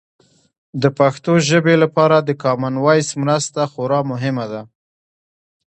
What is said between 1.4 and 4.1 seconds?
ژبې لپاره د کامن وایس مرسته خورا